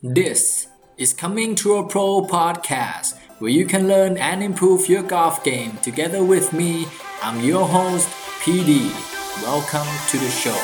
[0.00, 0.65] This
[0.97, 5.77] is Coming to a Pro podcast, where you can learn and improve your golf game
[5.83, 6.87] together with me.
[7.21, 8.09] I'm your host,
[8.41, 8.89] PD.
[9.43, 10.57] Welcome to the show.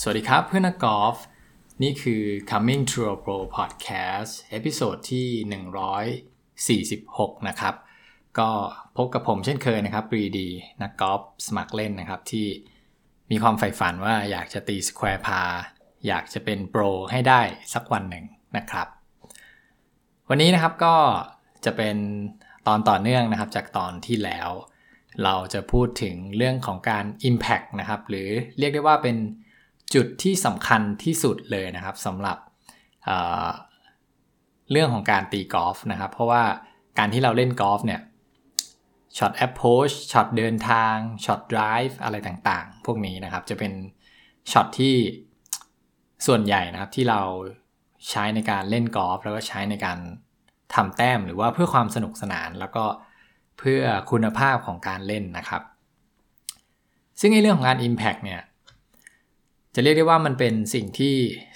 [0.00, 1.16] สวัสดีครับเพื่อนนักกอล์ฟ
[1.82, 5.28] นี่คือ Coming to a Pro Podcast เอพิโซดที่
[6.62, 7.74] 46 นะครับ
[8.38, 8.50] ก็
[8.96, 10.48] พบกับผมเช่นเคยนะครับปรีดี
[10.82, 12.46] นักกอล์ฟสมัครเล่นนะครับ ที่
[13.30, 15.42] มีความใฝ่ฝันว่าอยากจะตี square par
[16.06, 17.40] อยากจะเป็นโปรให้ได้
[17.74, 18.24] สักวันหนึ่ง
[18.56, 18.88] นะครับ
[20.28, 20.96] วันนี้นะครับก็
[21.64, 21.96] จะเป็น
[22.66, 24.50] ตอนต่อเนื่องนะครับจากตอนที่แล้ว
[25.24, 28.28] เราจะพูดถึงเรื่องของการ Impact นะครับ หรือ
[28.58, 29.16] เรียกได้ว่าเป็น
[29.94, 32.38] จุดที่สำคัญที่สุดเลยนะครับสำหรับ
[34.70, 36.42] เรื่องของการตีกอล์ฟนะครับ เพราะว่า
[36.98, 38.00] การที่เราเล่นกอล์ฟเนี่ย
[39.18, 43.72] ช็อต approach ช็อตเดินทางช็อต drive อะไรต่างๆ พวกนี้นะครับจะเป็น
[44.52, 44.96] ช็อตที่
[46.26, 47.20] ส่วนใหญ่นะครับที่เรา
[48.10, 49.98] ใช้ในการเล่นกอล์ฟแล้วก็ใช้ในการ
[50.74, 52.84] ทำแต้มหรือว่าเพื่อความสนุกสนานแล้วก็
[53.58, 55.62] เพื่อคุณภาพของการเล่นนะครับ
[57.20, 58.40] ซึ่งในเรื่องของการ Impact เนี่ย
[59.74, 61.14] จะเรียกได้ว่ามันเป็นสิ่งที่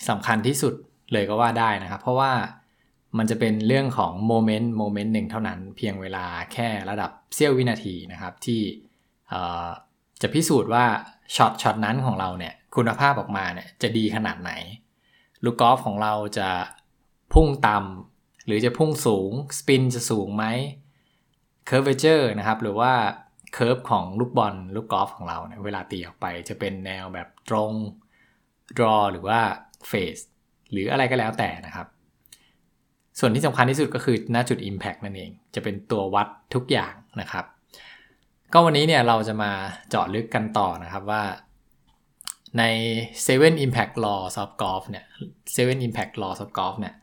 [0.08, 0.74] สำคัญที่สุด
[1.12, 2.32] เลยก็ว่าได้นะครับ เพราะว่า
[3.18, 8.60] มันจะเป็นเรื่องของ moment moment หนึ่งเท่านั้นเพียงเวลาแค่ระดับเสี้ยววินาทีนะครับ ที่
[10.22, 10.84] จะพิสูจน์ว่า
[11.36, 14.52] ช็อตช็อตนั้นของเราเนี่ยคุณภาพออกมาเนี่ยจะดีขนาดไหน
[15.44, 16.48] ลูกกอล์ฟของเราจะ
[17.34, 20.44] พุ่งต่ำหรือจะพุ่งสูง spin จะสูงไหม
[21.66, 22.92] curvature นะครับหรือว่า
[23.54, 27.72] curve ของลูกบอลลูกกอล์ฟของเราเนี่ยเวลาตีออกไปจะเป็นแนวแบบตรง
[28.76, 29.40] draw หรือว่า
[29.90, 30.22] fade
[30.70, 31.86] หรืออะไรก็แล้วแต่นะครับ
[33.18, 37.44] ส่วนที่สำคัญที่สุดก็คือหน้าจุด impact นั่นเอง จะเป็นตัววัดทุกอย่างนะครับ
[38.52, 39.52] ก็วันนี้เนี่ยเราจะมา
[39.90, 41.24] เจาะลึกกันต่อนะครับว่า
[42.58, 42.62] ใน
[43.14, 45.04] 7 impact laws of golf เนี่ย
[45.44, 46.94] 7 impact laws of golf เนี่ย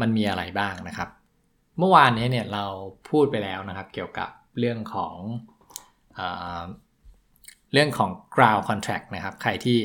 [0.00, 1.08] มันมีอะไรบ้างนะครับ
[1.78, 2.64] เมื่อวานนี้เนี่ยเรา
[3.10, 5.16] พูดไปแล้วนะครับเกี่ยวกับเรื่องของ
[6.14, 6.20] เอ
[7.72, 9.78] เรื่องของ ground contract นะครับ ใครที่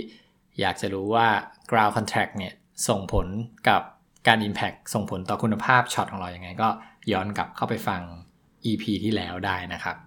[0.60, 1.28] อยากจะรู้ว่า
[1.72, 2.54] ground contract เนี่ย
[2.88, 3.28] ส่งผล
[3.70, 3.82] กับ
[4.28, 6.70] การ impact ส่งผลต่อคุณภาพช็อตของเราอยัางไง ก็
[7.12, 8.02] ย้อนกลับเข้าไปฟัง
[8.66, 9.98] EP ที่แล้วได้นะครับ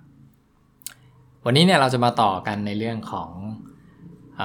[1.44, 3.30] วันนี้เนี่ยเราจะมาต่อกันในเรื่องของ
[4.40, 4.42] อ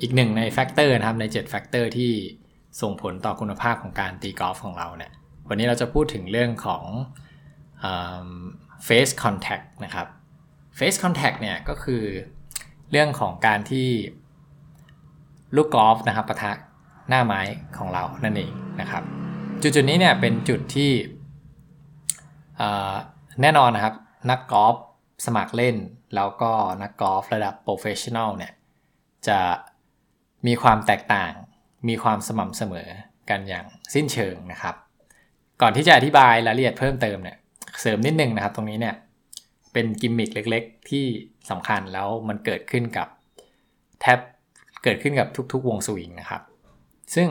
[0.00, 2.12] อีกหนึ่งใน factor นะครับใน7 factor ที่
[2.80, 5.12] ส่งผลต่อคุณภาพของการตีกอล์ฟของเราเนี่ย
[5.48, 6.84] วันนี้เราจะพูดถึงเรื่องของ
[8.86, 10.06] face contact นะครับ
[10.78, 12.02] face contact เนี่ยก็คือ
[12.90, 13.88] เรื่องของการที่
[15.56, 16.52] ลูกกอล์ฟนะครับปะทะ
[17.10, 17.40] หน้าไม้
[17.78, 19.02] ของเรานั่นเองนะครับ
[19.62, 20.90] จุดจุดนี้เนี่ยเป็นจุดที่
[23.42, 23.94] แน่นอนนะครับ
[24.30, 24.76] นักกอล์ฟ
[25.26, 25.76] สมัครเล่น
[26.14, 28.52] แล้วก็นักกอล์ฟระดับ professional เนี่ย
[29.28, 29.38] จะ
[30.46, 31.32] มีความแตกต่าง
[31.88, 32.88] มีความสม่ำเสมอ
[33.30, 34.74] กันอย่างสิ้นเชิงนะครับ
[35.62, 37.36] ก่อนที่จะอธิบายรายละเอียดเพิ่มเติมเนี่ย
[37.80, 38.94] เสริมนิดนึงนะครับ ตรงนี้เนี่ย
[39.72, 41.04] เป็นกิมมิคเล็กๆ ที่
[41.50, 43.08] สำคัญแล้วมันเกิดขึ้นกับ
[44.00, 44.18] แทบ
[44.84, 46.42] เกิดขึ้นกับทุกๆ วงสวิงนะครับ
[47.14, 47.28] ซึ่ง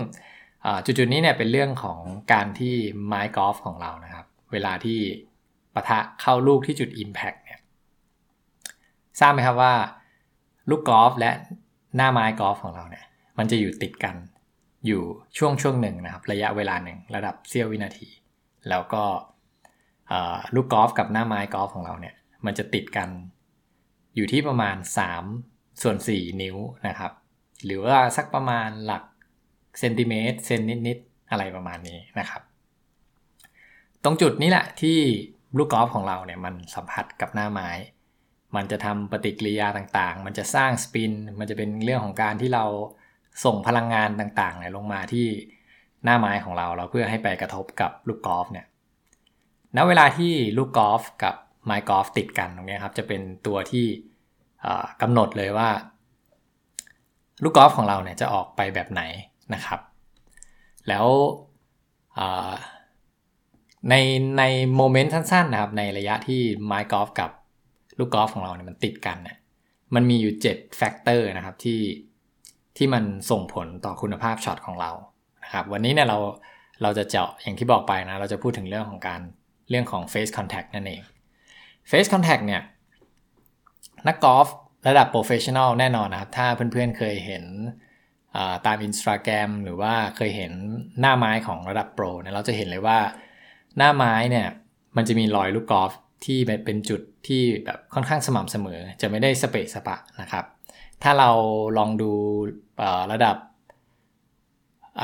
[0.86, 2.00] จุดๆนี้เนี่ยเป็นเรื่องของ
[2.34, 2.76] การที่
[3.08, 5.00] ไม้กอล์ฟของเรานะครับ เวลาที่
[5.74, 7.60] ปะทะเข้าลูกที่จุด Impact เนี่ย
[9.20, 9.74] ทราบไหมครับว่า
[10.70, 11.32] ลูกกอล์ฟและ
[11.96, 13.06] หน้าไม้กอล์ฟของเราเนี่ย
[13.38, 14.16] มันจะอยู่ติดกัน
[14.88, 15.02] อยู่
[15.38, 18.10] ช่วงช่วงหนึ่งนะครับ ระยะเวลาหนึ่งระดับเสี้ยววินาที
[18.70, 19.04] แล้วก็
[20.56, 23.10] ลูกกอล์ฟกับหน้าไม้กอล์ฟของเราเนี่ยมันจะติดกัน
[24.16, 24.76] อยู่ที่ประมาณ
[25.28, 26.58] 3 ส่วน 4 นิ้ว
[26.88, 27.12] นะครับ
[27.66, 29.04] หรือว่าสักประมาณหลัก
[29.80, 32.42] เซนติเมตรเซนนิดๆอะไรประมาณนี้นะครับ
[34.04, 34.98] ตรงจุดนี้แหละที่
[35.58, 37.70] ลูกกอล์ฟของเราเนี่ยมันสัมผัสกับหน้าไม้
[38.56, 42.66] มันจะทำปฏิกิริยาต่างๆ มันจะสร้างสปิน มันจะเป็นเรื่องของการที่เรา
[43.46, 45.28] ส่งพลังงานต่างๆเนี่ยลงมาที่
[46.04, 48.66] หน้าไม้ของเราเราเพื่อให้ไปกระทบกับลูกกอล์ฟเนี่ย
[49.78, 51.36] ณ เวลาที่ลูกกอล์ฟกับ
[51.66, 53.86] ไม้กอล์ฟติดกันตรงนี้ครับจะเป็นตัวที่
[55.02, 55.70] กำหนดเลยว่า
[57.44, 59.02] ลูกกอล์ฟของเราเนี่ยจะออกไปแบบไหน
[59.54, 59.80] นะครับ
[60.88, 61.08] แล้ว
[63.90, 63.96] ใน
[64.38, 64.44] ใน
[64.76, 67.32] moment สั้นๆนะครับในระยะที่ไม้กอล์ฟกับ
[68.00, 69.38] ลูกกอล์ฟของเราเนี่ยมันติดกันเนี่ย
[69.96, 71.82] มันมีอยู่7 factor นะครับที่
[72.78, 74.92] ที่มันส่งผลต่อคุณภาพช็อตของเรา
[75.44, 76.18] นะครับวันนี้เนี่ยเรา
[76.82, 79.22] เราจะเจาะอย่างที่บอกไปนะเราจะพูดถึงเรื่องของการ
[79.70, 81.02] เรื่องของ face contact นั่นเอง
[81.90, 82.62] face contact เนี่ย
[84.08, 84.48] นักกอล์ฟ
[84.88, 87.44] ระดับ professional แน่นอนนะครับ ถ้าเพื่อนๆเคยเห็น
[88.66, 90.52] ตามอินสตาแกรมหรือว่าเคยเห็น
[91.00, 93.00] หน้าไม้ของระดับโปรเนี่ยเราจะเห็นเลยว่า
[93.78, 94.48] หน้าไม้เนี่ย
[94.98, 95.92] มันจะมีรอยลูกกอล์ฟ
[96.26, 100.46] ที่เป็นจุดที่แบบค่อนข้างสม่ำเสมอ จะไม่ได้สะเปะสะปะนะครับ
[101.04, 101.30] ถ้าเรา
[101.78, 102.12] ลองดู
[103.12, 103.36] ระดับ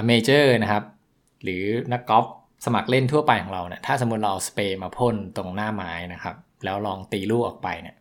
[0.08, 0.84] amateur นะครับ
[1.44, 1.64] หรือ
[1.94, 2.26] นักกอล์ฟ
[2.66, 6.36] สมัครเล่นทั่วไปของเราเนี่ยถ้าสมมติเราเอาสเปรย์มาพ่นตรงหน้าไม้นะครับ
[6.66, 7.96] แล้วลองตีลูกออกไปเนี่ย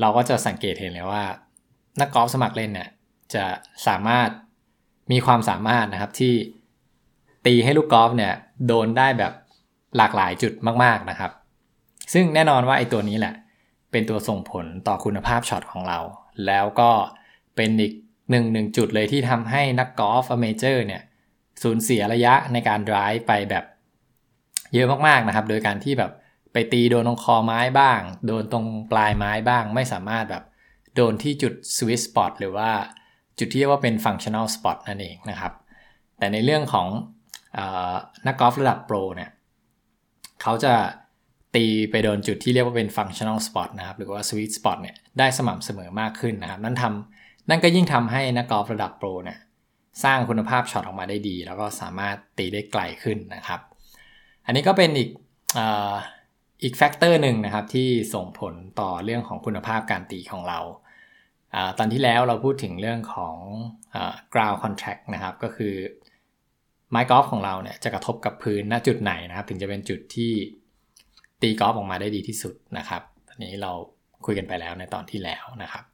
[0.00, 1.22] เราก็จะสังเกตเห็นเลยว่า
[2.00, 2.88] นักกอล์ฟสมัครเล่นเนี่ย
[3.34, 3.44] จะ
[3.86, 4.28] สามารถ
[5.12, 6.34] มีความสามารถนะครับที่
[7.46, 8.32] ตีให้ลูกกอล์ฟเนี่ย
[8.66, 9.32] โดนได้แบบ
[9.96, 10.52] หลากหลายจุด
[10.84, 11.30] มากๆนะครับ
[12.12, 13.34] ซึ่งแน่นอนว่าไอ้ตัวนี้แหละ
[13.90, 15.98] เป็นตัวส่งผลต่อคุณภาพช็อตของเรา
[16.46, 16.90] แล้วก็
[17.56, 17.92] เป็นอีก
[18.30, 21.02] หนึ่งหนึ่งจุดเลยที่ทำให้นักกอล์ฟ amateur เนี่ย
[21.62, 23.64] สูญเสียระยะในการ drive ไปแบบ
[24.74, 26.12] เยอะมากๆนะครับ โดยการที่แบบ
[26.52, 30.42] ไปตีโดนตรงคอไม้บ้าง โดนตรงปลายไม้บ้าง ไม่สามารถแบบ
[30.94, 32.70] โดนที่จุด sweet spot หรือว่า
[33.42, 35.52] จุดที่เรียกว่าเป็น functional spot นั่นเองนะครับ
[36.18, 36.88] แต่ในเรื่องของ
[37.56, 37.58] อ
[38.26, 39.30] นักกอล์ฟระดับโปรเนี่ย
[40.42, 40.74] เขาจะ
[41.54, 49.38] ตีไปโดนจุดที่เรียกว่าเป็น functional spot นะครับ หรือว่า sweet spot เนี่ยได้สม่ำเสมอมากขึ้นนะครับ นั่นทำนั่นก็ยิ่งทำให้นักกอล์ฟระดับโปรเนี่ย
[50.04, 53.60] สร้างคุณภาพช็อตออกมาได้ดี แล้วก็สามารถตีได้ไกลขึ้นนะครับ
[54.46, 55.10] อันนี้ก็เป็นอีก
[56.62, 60.60] อีก factor หนึ่งนะครับที่ส่งผลต่อเรื่องของคุณภาพการตีของเรา
[61.78, 63.36] ตอนที่แล้วเราพูดถึงเรื่องของ
[63.94, 63.96] อ
[64.32, 65.74] ground contact นะครับก็คือ
[66.90, 70.32] ไม้กอล์ฟของเราเนี่ยจะกระทบกับพื้นณจุดไหนนะครับ ถึงจะเป็นจุดที่
[71.42, 73.72] ตีกอล์ฟออกมาได้ดีที่สุดนะครับอันนี้เรา
[74.26, 75.84] คุยกันไปแล้วในตอนที่แล้วนะครับ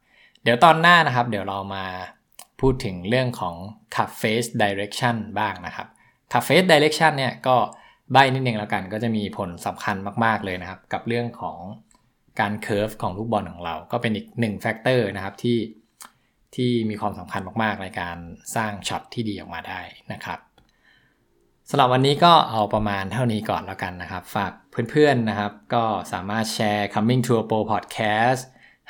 [0.43, 1.85] เดี๋ยวตอนหน้านะครับ เดี๋ยวเรามา
[2.61, 3.55] พูดถึงเรื่องของ
[3.95, 5.87] cup face direction บ้างนะครับ
[6.31, 7.55] cup face direction เนี่ยก็
[8.13, 9.95] ใบนิดนึงแล้วกันก็จะมีผลสำคัญ
[10.25, 11.57] มาก ๆเลยนะครับ กับเรื่องของ
[12.41, 15.59] การ curve ของลูกบอลของเรา ก็เป็นอีกหนึ่ง factor นะครับที่
[16.55, 18.17] ที่มีความสำคัญมากๆ ในการ
[18.55, 19.81] สร้างช็อตที่ดีออกมาได้
[20.13, 20.39] นะครับ
[21.69, 24.51] สำหรับวันนี้ก็เอาประมาณเท่านี้ก่อนแล้วกันนะครับ ฝาก
[24.91, 25.83] เพื่อนๆนะครับ ก็
[26.13, 28.41] สามารถแชร์ Coming to a Pro Podcast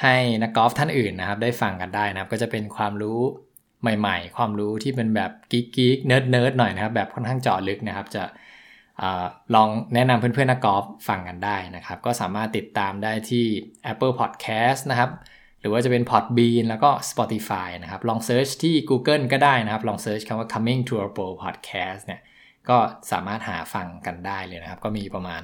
[0.01, 3.19] ให้นักกอล์ฟท่านอื่นนะครับ ได้ฟังกันได้นะครับ ก็จะเป็นความรู้
[3.81, 8.23] ใหม่ๆ ความรู้ที่เป็นแบบ geek geek nerd nerd หน่อยนะครับ แบบค่อนข้างเจาะลึกนะครับ จะ
[9.55, 13.45] ลองแนะนำเพื่อนๆนักกอล์ฟฟังกันได้นะครับ ก็สามารถติดตามได้ที่
[13.91, 15.11] Apple Podcast นะครับ
[15.59, 21.07] หรือว่าจะเป็น Podbean แล้วก็ Spotify นะครับ ลอง search ที่ Google ก็ได้นะครับ ลอง search คำว่า Coming to a
[21.15, 22.21] Pro Podcast เนี่ย
[22.69, 22.77] ก็
[23.11, 25.41] สามารถหาฟังกันได้เลยนะครับ ก็มีประมาณ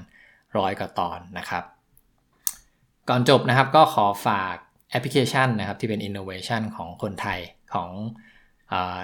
[0.57, 1.63] ร้อยกว่าตอนนะครับ
[3.09, 4.55] ก่อนจบนะครับก็ขอฝาก
[4.91, 7.39] แอปพลิเคชันนะครับ ที่เป็น innovation ของคนไทย
[7.73, 7.89] ของ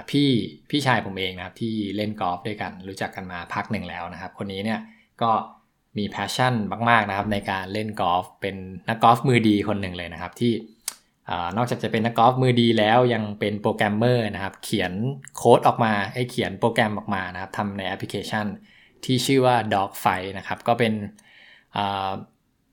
[0.10, 0.30] พี่
[0.70, 4.80] พี่ชายผมเองนะครับที่เล่นกอล์ฟด้วยกันรู้จักกันมาพักหนึ่งแล้วนะครับ คนนี้เนี่ย
[5.22, 5.32] ก็
[5.98, 6.54] มี passion
[6.90, 8.56] มากๆนะครับในการเล่นกอล์ฟเป็น
[8.90, 10.54] นักกอล์ฟมือดีคนหนึ่งเลยนะครับที่
[11.58, 14.92] นอกจากจะเป็นนักกอล์ฟมือดีแล้วยังเป็นโปรแกรมเมอร์นะครับ เขียน
[15.38, 18.46] โค้ดออกมาให้เขียนโปรแกรมออกมานะครับทำในแอปพลิเคชัน
[19.06, 20.94] ที่ชื่อว่า Dogfight นะครับ ก็เป็น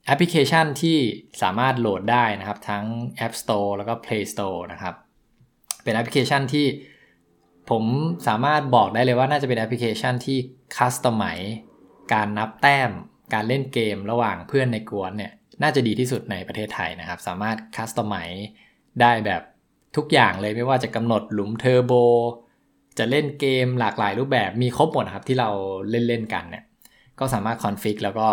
[0.05, 0.97] แอปพลิเคชันที่
[1.41, 2.85] สามารถโหลดได้นะครับ ทั้ง
[3.25, 4.95] App Store แล้วก็ Play Store นะครับ
[5.89, 6.67] เป็นแอปพลิเคชันที่
[7.69, 7.83] ผม
[8.27, 10.37] สามารถบอกได้เลยว่าน่าจะเป็นแอปพลิเคชันที่
[10.75, 11.23] customize
[12.13, 12.91] การนับแต้ม
[13.33, 15.31] การเล่นเกมระหว่างเพื่อนในก๊วนเนี่ย
[15.61, 18.15] น่าจะดีที่สุดในประเทศไทยนะครับ สามารถ customize
[19.01, 19.41] ได้แบบ
[19.95, 21.93] ทุกอย่างเลยไม่ว่าจะกำหนดหลุมเทอร์โบ
[22.99, 25.49] จะเล่นเกมหลากหลายรูปแบบมีครบหมดครับที่เรา
[25.89, 26.63] เล่นเล่นกันเนี่ย
[27.19, 28.27] ก็สามารถ config แล้วก็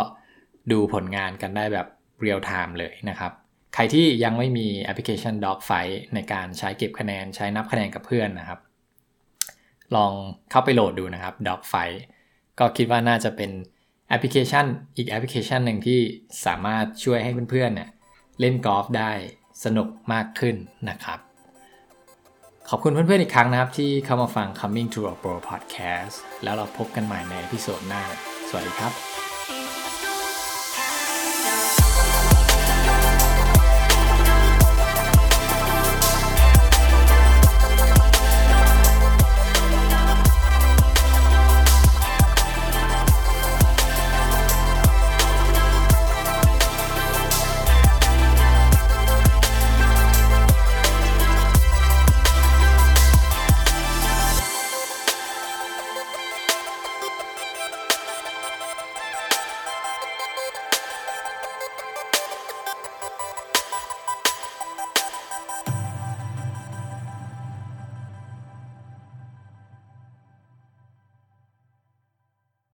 [0.73, 1.87] ดูผลงานกันได้แบบ
[2.21, 3.33] เรียลไทม์เลยนะครับ
[3.79, 8.61] ใครที่ยังไม่มีแอปพลิเคชัน Dogfight ในการใช้เก็บคะแนนใช้นับคะแนนกับเพื่อนนะครับ
[9.97, 10.13] ลอง
[10.51, 11.99] เข้าไปโหลดดูนะครับ Dogfight
[12.59, 13.51] ก็คิดว่าน่าจะเป็น
[14.09, 14.67] แอปพลิเคชัน
[14.97, 16.01] อีกแอปพลิเคชันหนึ่งที่
[16.47, 17.91] สามารถช่วยให้เพื่อนๆเนี่ย
[18.41, 19.11] เล่นกอล์ฟได้
[19.65, 20.57] สนุกมากขึ้น
[20.91, 21.19] นะครับ
[22.69, 28.03] ขอบคุณเพื่อนๆอีกครั้งนะครับ ที่เข้ามาฟัง Coming to a Pro Podcast แล้วเราพบกันใหม่ใน episode หน้า
[28.49, 29.16] สวัสดีครับ